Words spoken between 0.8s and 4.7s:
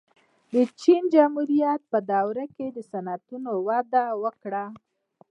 چین جمهوریت په دوره کې صنعتونه وده وکړه.